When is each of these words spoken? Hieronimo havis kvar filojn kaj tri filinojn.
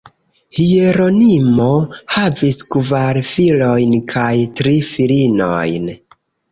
Hieronimo 0.59 1.67
havis 2.15 2.57
kvar 2.77 3.21
filojn 3.35 3.97
kaj 4.17 4.35
tri 4.61 4.77
filinojn. 4.93 5.91